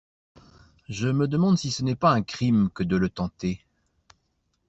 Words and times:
Je 0.89 1.09
me 1.09 1.27
demande 1.27 1.59
si 1.59 1.69
ce 1.69 1.83
n'est 1.83 1.93
pas 1.95 2.09
un 2.11 2.23
crime 2.23 2.71
que 2.73 2.81
de 2.81 2.95
le 2.95 3.07
tenter! 3.07 3.63